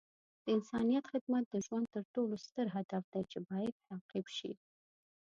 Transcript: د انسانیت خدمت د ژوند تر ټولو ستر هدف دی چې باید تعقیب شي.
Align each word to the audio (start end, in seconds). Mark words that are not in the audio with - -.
د 0.43 0.45
انسانیت 0.55 1.05
خدمت 1.11 1.43
د 1.49 1.55
ژوند 1.65 1.85
تر 1.95 2.03
ټولو 2.13 2.33
ستر 2.45 2.65
هدف 2.75 3.03
دی 3.13 3.23
چې 3.31 3.39
باید 3.49 3.73
تعقیب 3.87 4.25
شي. 4.37 4.51